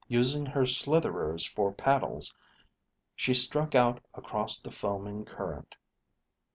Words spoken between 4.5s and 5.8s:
the foaming current.